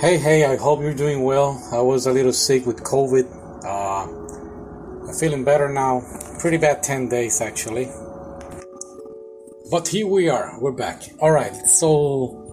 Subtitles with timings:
[0.00, 1.58] Hey, hey, I hope you're doing well.
[1.72, 3.24] I was a little sick with COVID.
[3.64, 6.02] Uh, I'm feeling better now.
[6.38, 7.88] Pretty bad 10 days actually.
[9.70, 11.02] But here we are, we're back.
[11.18, 12.46] Alright, so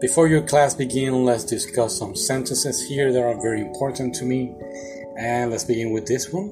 [0.00, 4.54] before your class begin, let's discuss some sentences here that are very important to me.
[5.18, 6.50] And let's begin with this one.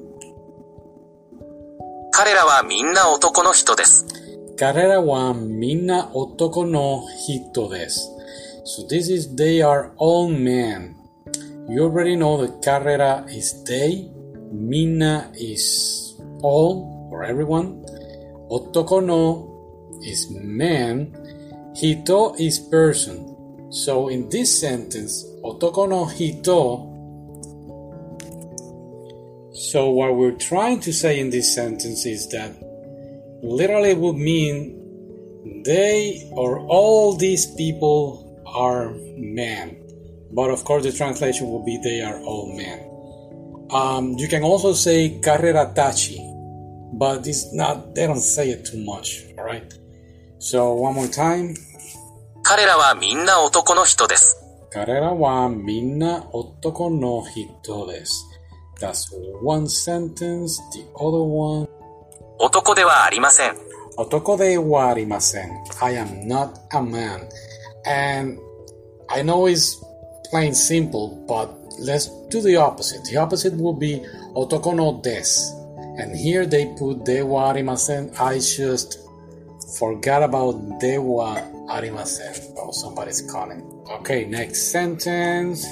[2.13, 4.05] 彼らはみんな男の人です。
[4.57, 8.09] 彼らはみんな男の人です。
[8.64, 10.96] So this is they are all men.
[11.68, 14.10] You already know that karera is they,
[14.52, 17.84] mina is all or everyone,
[18.50, 21.14] otoko no is man,
[21.74, 23.70] hito is person.
[23.72, 26.86] So in this sentence, otoko no hito.
[29.54, 32.52] So what we're trying to say in this sentence is that
[33.42, 39.76] literally would mean they or all these people are men.
[40.32, 42.86] But of course, the translation will be they are all men.
[43.70, 46.18] Um, you can also say karera tachi,
[46.98, 49.72] but it's not, they don't say it too much, all right?
[50.38, 51.54] So one more time.
[52.42, 54.36] 彼らはみんな男の人です。
[54.72, 58.24] Karera wa minna otoko no hito desu.
[58.80, 60.58] That's one sentence.
[60.72, 61.68] The other one.
[65.82, 67.28] I am not a man.
[67.85, 68.39] And
[69.09, 69.83] I know it's
[70.29, 73.03] plain simple, but let's do the opposite.
[73.05, 74.03] The opposite will be
[74.35, 75.25] otoko no des.
[75.97, 78.13] And here they put de wa arimasen.
[78.19, 78.99] I just
[79.77, 81.35] forgot about de wa
[81.69, 82.53] arimasen.
[82.57, 83.61] Oh, somebody's calling.
[83.99, 85.65] Okay, next sentence.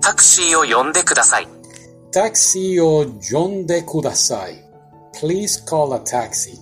[0.00, 1.48] タクシーを呼んでください。
[2.10, 4.64] Taxi o yonde kudasai.
[5.12, 6.58] Please call a taxi.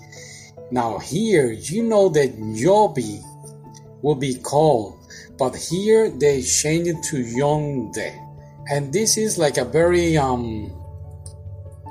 [0.73, 3.23] Now here you know that yobi
[4.02, 5.00] will be called,
[5.38, 7.98] but here they change it to yonde.
[8.70, 10.72] And this is like a very um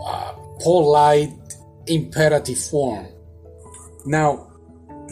[0.04, 0.32] uh,
[0.62, 1.32] polite
[1.87, 3.06] imperative form.
[4.06, 4.47] Now,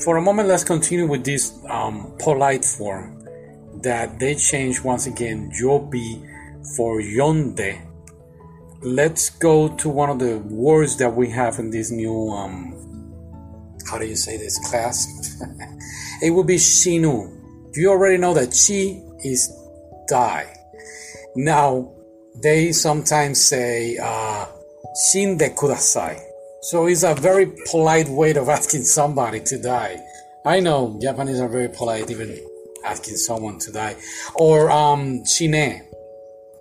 [0.05, 3.19] for a moment, let's continue with this um, polite form
[3.83, 6.25] that they change once again yobi
[6.77, 7.89] for yonde
[8.83, 12.73] let's go to one of the words that we have in this new um
[13.91, 14.59] how do you say this?
[14.71, 15.07] Class?
[16.23, 17.77] It will be shinu.
[17.77, 19.53] You already know that chi is
[20.09, 20.59] die
[21.39, 21.89] now
[22.43, 24.45] they sometimes say uh
[25.11, 26.21] shinde kudasai
[26.63, 29.97] so it's a very polite way of asking somebody to die.
[30.45, 32.37] I know japanese are very polite even
[32.85, 33.97] asking someone to die.
[34.35, 35.83] Or um shine.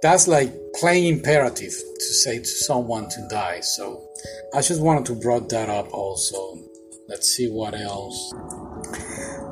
[0.04, 3.62] That's like plain imperative to say to someone to die.
[3.62, 4.08] So
[4.54, 6.67] I just wanted to brought that up also.
[7.09, 8.33] Let's see what else.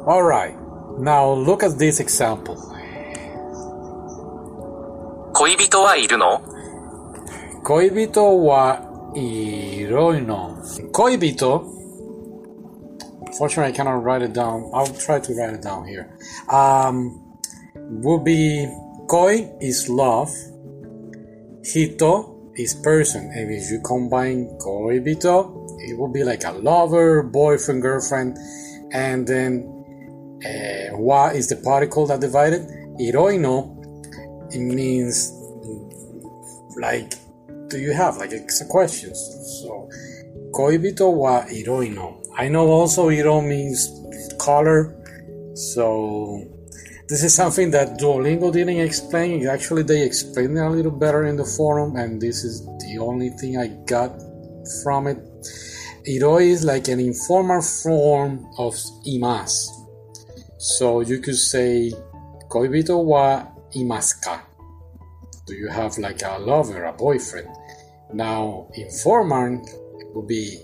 [0.06, 0.56] All right.
[0.98, 2.56] Now look at this example.
[5.32, 6.42] 恋人はいるの
[7.64, 10.56] Koibito wa iroino.
[10.92, 11.64] Koibito.
[13.26, 14.70] Unfortunately, I cannot write it down.
[14.75, 16.16] I'll try to write it down here.
[16.50, 17.38] Um,
[18.03, 18.66] will be
[19.08, 20.31] koi is love.
[21.64, 23.31] Hito is person.
[23.32, 28.38] And if you combine koibito, it will be like a lover, boyfriend, girlfriend.
[28.91, 29.72] And then
[30.46, 32.62] uh, wa is the particle that divided.
[33.00, 33.75] Iroino,
[34.53, 35.31] it means
[36.78, 37.13] like,
[37.69, 38.18] do you have?
[38.18, 39.13] Like, it's a question.
[39.16, 39.90] So,
[40.51, 42.24] koibito wa iroino.
[42.38, 43.90] I know also iro means
[44.40, 44.95] color.
[45.56, 46.44] So,
[47.07, 49.48] this is something that Duolingo didn't explain.
[49.48, 53.30] Actually, they explained it a little better in the forum, and this is the only
[53.30, 54.12] thing I got
[54.83, 55.18] from it.
[56.07, 58.75] Iro is like an informal form of
[59.07, 59.68] imas.
[60.57, 61.92] So you could say,
[62.48, 63.44] Koibito wa
[63.75, 64.42] imaska.
[65.48, 67.50] Do you have like a lover, a boyfriend?
[68.13, 69.66] Now, informal
[70.13, 70.60] would be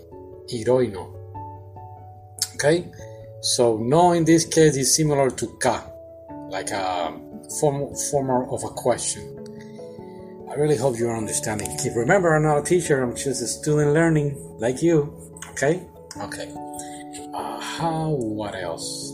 [0.53, 1.11] iroino.
[2.53, 2.91] Okay?
[3.41, 5.87] So, no in this case is similar to ka
[6.49, 7.19] like a
[7.59, 9.40] form, former of a question.
[10.51, 11.77] I really hope you're understanding.
[11.77, 13.01] Keep remember, I'm not a teacher.
[13.01, 15.31] I'm just a student learning like you.
[15.51, 15.87] Okay.
[16.17, 16.53] Okay.
[17.33, 18.09] Uh, how?
[18.09, 19.13] What else?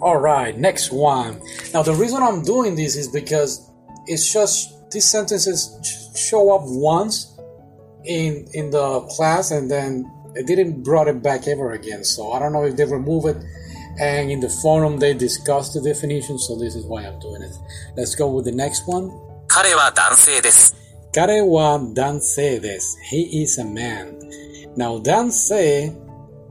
[0.00, 1.40] All right, next one.
[1.74, 3.68] Now, the reason I'm doing this is because
[4.06, 5.76] it's just these sentences
[6.14, 7.36] show up once
[8.04, 12.04] in in the class and then it didn't brought it back ever again.
[12.04, 13.36] So I don't know if they remove it.
[13.99, 17.55] And in the forum they discussed the definition, so this is why I'm doing it.
[17.95, 19.11] Let's go with the next one.
[19.47, 20.75] 彼は男性です。
[21.13, 22.97] Kare wa danse desu.
[23.03, 24.17] He is a man.
[24.75, 25.93] Now, danse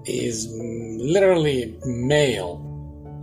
[0.04, 2.60] is mm, literally male.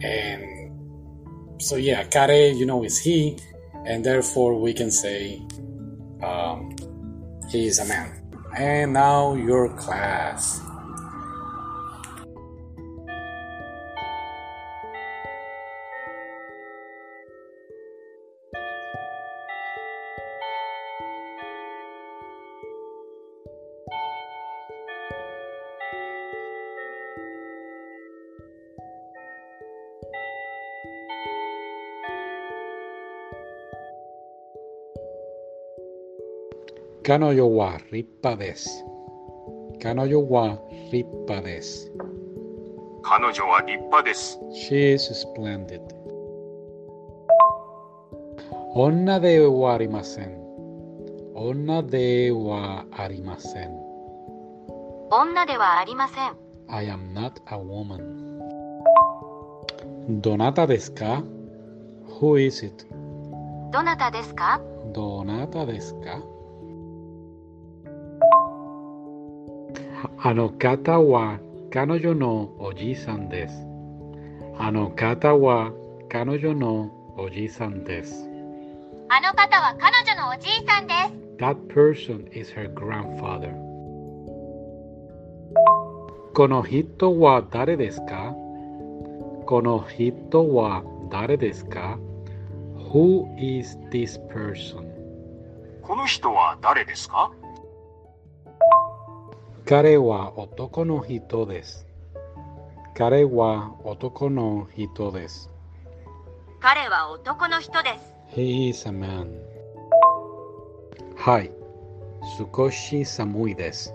[0.04, 3.38] And so, yeah, kare, you know, is he.
[3.86, 5.42] And therefore, we can say
[6.22, 6.76] um,
[7.50, 8.22] he is a man.
[8.58, 10.60] And now, your class.
[37.05, 38.65] Kanoyowa Rippa des.
[39.79, 40.59] Kanoyowa
[40.91, 41.91] Rippa des.
[43.03, 44.39] Kanoyowa Rippa des.
[44.57, 45.83] She is splendid.
[48.75, 50.33] Onna de wa arimasen.
[51.37, 53.71] Onna de wa arimasen.
[55.13, 56.33] Onna de wa arimasen.
[56.71, 58.41] I am not a woman.
[60.23, 61.23] Donata deska.
[62.17, 62.87] Who is it?
[63.73, 64.61] どなたですか
[64.95, 66.23] どなたですか
[70.27, 71.39] あの方は
[71.71, 73.55] 彼女のおじいさんです。
[74.59, 75.71] あの方は
[76.09, 78.27] 彼女のおじいさんです。
[79.11, 81.37] あの方は彼女のおじいさんです。
[81.37, 83.53] That person is her grandfather.
[86.35, 88.35] この人は誰ですか？
[89.45, 91.99] この人は誰ですか
[92.95, 94.89] ?Who is this person?
[95.83, 97.31] この人は誰ですか？
[99.67, 101.87] 彼は男の人です。
[102.95, 105.51] 彼は男の人です。
[106.61, 108.39] 彼は男の人です。
[108.39, 109.31] He is a man.
[111.17, 111.51] はい。
[112.55, 113.95] 少し寒いです。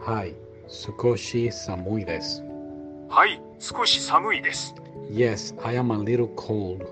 [0.00, 0.34] はい。
[0.68, 2.42] 少し寒いです。
[3.08, 4.74] はい、少し寒いです。
[5.10, 6.84] Yes, I am a little cold.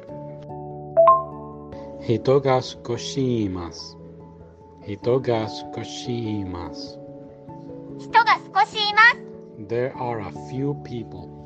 [2.02, 3.96] 人が少しいます。
[4.86, 7.03] 人が少しいます。
[7.99, 9.29] 人が少しいます。
[9.67, 11.39] There are a few people.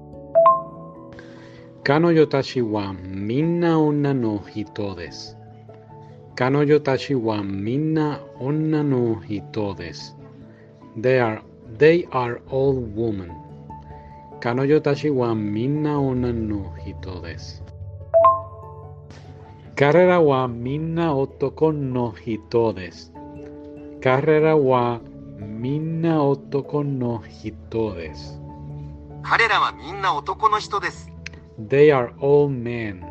[1.83, 5.37] 彼女たちはみんな女の人です。
[6.35, 10.15] 彼女たちはみんな女の人です。
[10.97, 11.41] They are,
[11.77, 13.29] they are all women.
[14.39, 17.63] 彼女たちはみんな女の人です。
[19.75, 23.11] 彼らはみんな男の人です。
[24.01, 25.01] 彼らは
[25.38, 28.40] みんな男の人です。
[29.22, 31.12] 彼らはみんな男の人です。
[31.60, 33.04] They are all men.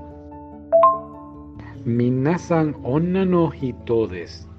[1.85, 4.49] 皆さん女の人です。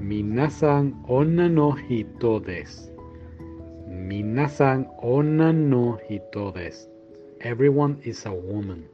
[0.00, 2.90] 皆さん女の人です。
[3.86, 6.88] 皆さん女の人です。
[7.44, 8.84] Everyone is a woman.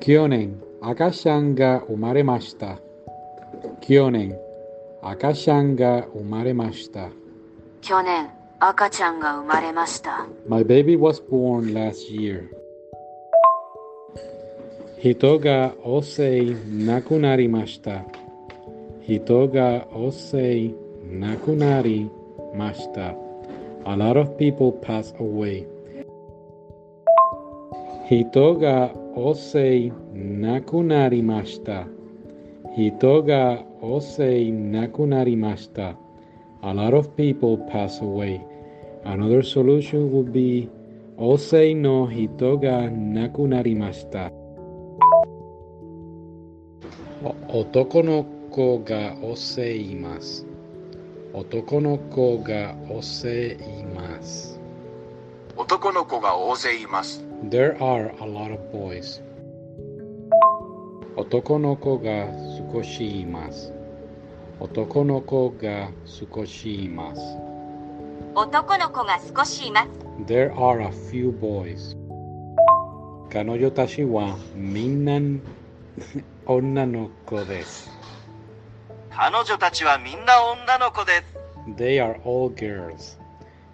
[0.00, 2.80] 去年、赤ちゃんが生まれました。
[3.80, 4.36] 去年、
[5.02, 7.08] 赤ちゃんが生まれました。
[7.80, 8.28] 去年、
[8.58, 10.26] 赤ちゃんが生まれました。
[10.46, 12.48] My baby was born last year.
[14.98, 16.54] 人が大勢
[16.84, 18.04] 亡くなりました。
[19.00, 20.70] 人が大勢
[21.10, 22.10] 亡くなり
[22.54, 23.14] ました。
[23.86, 25.66] A lot of people passed away.
[28.10, 31.86] 人が大勢亡くなりました。
[32.70, 35.96] Hitoga ga osei nakunarimashita.
[36.62, 38.40] A lot of people pass away.
[39.04, 40.68] Another solution would be
[41.18, 44.30] osei no hito nakunarimashita.
[47.48, 50.46] Otoko no ko ga osei imasu.
[51.34, 54.58] Otoko no ko ga osei imasu.
[55.56, 57.50] Otoko no ko ga osei imasu.
[57.50, 59.20] There are a lot of boys.
[61.16, 62.30] Otoko no ko ga
[62.72, 63.72] 少しいます。
[64.60, 67.20] 男の子が少しいます。
[68.36, 69.88] 男の子が少しいます。
[70.26, 71.96] There are a few boys.
[73.28, 75.18] 彼女たちはみんな
[76.46, 77.90] 女の子です。
[79.10, 81.74] 彼女たちはみんな女の子です。
[81.76, 83.18] They are all girls.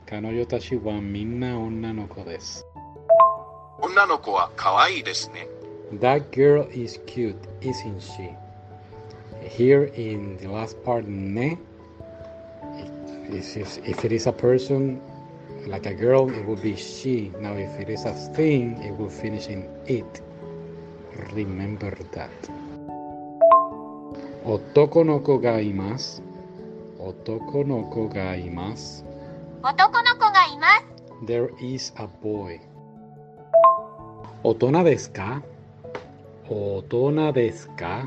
[0.06, 2.64] 彼女たちはみんな女の子です。
[3.82, 5.48] 女の子は可愛いですね。
[5.92, 8.45] That girl is cute, isn't she?
[9.46, 11.58] here in the last part, ne,
[13.30, 15.00] if it is a person,
[15.66, 17.32] like a girl, it will be she.
[17.40, 20.20] Now, if it is a thing, it will finish in it.
[21.32, 22.30] Remember that.
[24.46, 26.22] Otoko no ko ga imasu.
[27.02, 29.02] Otoko no ko ga imasu.
[29.64, 30.86] Otoko no ko ga imasu.
[31.26, 32.60] There is a boy.
[34.44, 35.42] Otona desu ka?
[36.46, 38.06] Otona desu ka?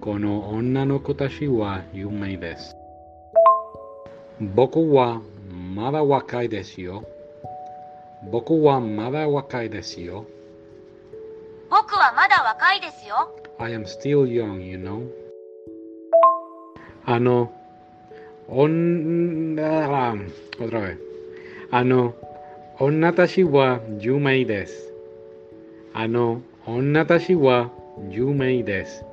[0.00, 2.76] この女の子たちは有名です。
[4.40, 5.20] 僕は
[5.74, 7.04] まだ若いですよ。
[8.30, 10.26] 僕はまだ若いですよ。
[11.70, 13.34] 僕はまだ若いですよ。
[13.58, 15.08] I am still young, you know.
[17.04, 17.52] あの、
[18.48, 20.16] 女、otra
[20.58, 20.98] vez.
[21.70, 22.14] あの、
[22.78, 24.92] 女たちは有名です。
[25.94, 27.70] あの、女たちは
[28.10, 29.04] 有名です。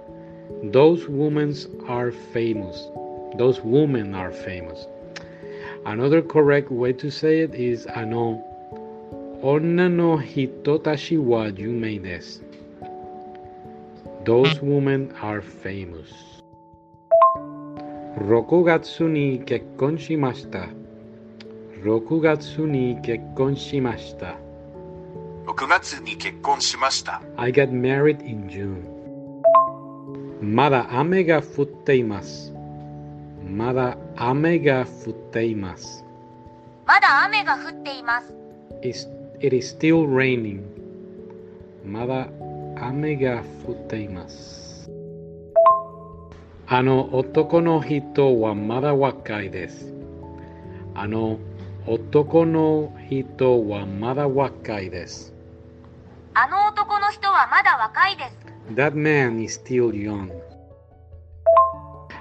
[0.72, 1.54] Those women
[1.86, 2.88] are famous.
[3.36, 4.86] Those women are famous.
[5.84, 8.44] Another correct way to say it is あの、
[9.42, 12.42] 女の人たちは有名です。
[14.24, 16.06] Those women are famous.
[18.18, 20.66] 6月に結婚しました。
[21.84, 24.34] 6月に結婚しました。
[25.46, 27.22] 6月に結婚しました。
[27.36, 28.91] I got married in June.
[30.43, 32.51] まだ雨が降っています。
[33.47, 36.03] まだ雨が降っています。
[36.85, 38.33] まだ雨が降っています。
[38.81, 40.61] It is still raining.
[41.85, 42.27] まだ
[42.75, 44.91] 雨が降っています。
[46.67, 49.93] あの男の人はまだ若いです。
[50.93, 51.39] あの
[51.87, 55.33] 男の人はまだ若いです。
[56.33, 58.42] あの男の人はまだ若いです。
[58.75, 60.31] That man is still young.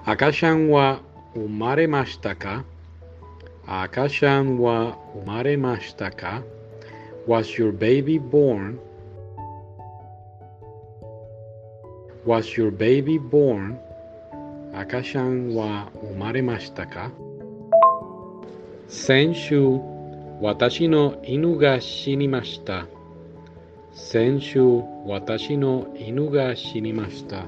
[0.04, 1.00] 赤ちゃんは
[1.35, 2.64] 生まれましたか
[3.66, 6.42] 赤ちゃんは生まれましたか
[7.26, 8.78] ?Was your baby born?
[12.26, 13.78] Was your baby born?
[14.75, 17.11] 赤ちゃんは生まれましたか
[18.88, 19.62] 先週、
[20.42, 22.87] 私の犬が死にました。
[23.94, 24.62] 先週、
[25.06, 27.46] 私の犬が死にました。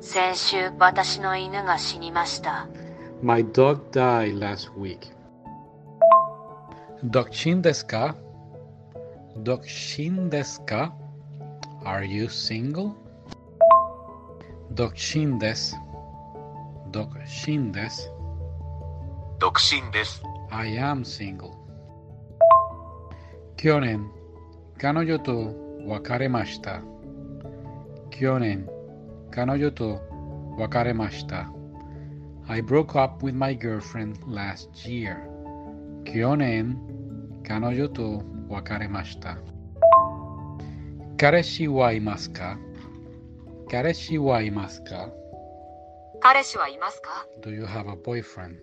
[0.00, 2.68] 先週私の犬が死にました。
[3.22, 4.98] My dog died last week.
[7.04, 8.16] 独身ですか
[9.38, 10.94] 独身ですか
[11.84, 12.92] ?Are you single?
[14.72, 15.76] 独身です。
[16.90, 17.08] 独
[17.46, 18.10] 身です。
[19.38, 20.22] 独身です。
[20.50, 21.52] I am single.
[23.56, 24.10] 去年、
[24.83, 25.55] 彼女と
[25.87, 26.81] 別れました。
[28.09, 28.67] 去年、
[29.31, 30.01] 彼女と
[30.59, 31.49] 別れました。
[32.49, 35.15] I broke up with my girlfriend last year.
[36.03, 36.77] 去年、
[37.47, 39.37] 彼女と別れました。
[41.17, 42.57] 彼氏はいますか？
[43.71, 45.09] 彼氏はいますか？
[46.19, 48.57] 彼氏はいますか？Do you have a boyfriend?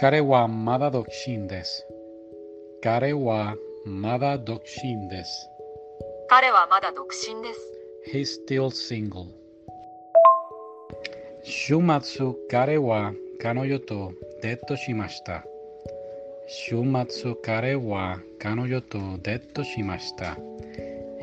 [0.00, 1.86] 彼はまだ独身です。
[2.82, 3.54] 彼は
[3.84, 5.48] まだ独身です。
[6.28, 7.60] 彼はまだ独身です。
[8.12, 9.26] He's still single.
[11.42, 15.44] 週末、彼は彼女とデートしました。
[16.46, 20.36] 週末、彼は彼女とデートしました。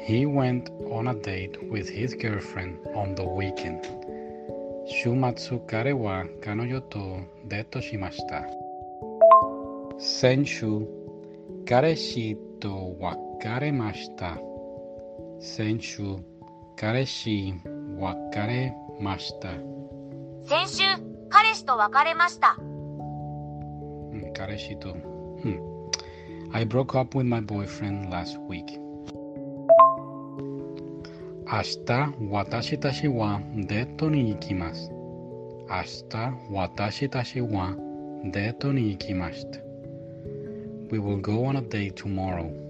[0.06, 3.80] He went on a date with his girlfriend on the weekend.
[4.86, 8.46] 週末、彼は彼女とデートしました。
[9.98, 10.66] 先週、
[11.66, 14.38] 彼氏と別れました。
[15.40, 16.02] 先週、
[16.76, 17.54] 彼氏
[17.98, 19.50] 別れました。
[20.44, 20.84] 先週、
[21.30, 22.58] 彼氏と別れました。
[22.60, 24.92] うん彼氏と。
[24.92, 24.96] う
[25.48, 25.60] ん。
[26.52, 28.80] I broke up with my boyfriend last week.
[31.52, 34.92] 明日、私たちはデートに行きます。
[35.70, 37.76] 明日、私たちは
[38.24, 39.69] デートに行きました。
[40.90, 42.69] We will go on a date tomorrow.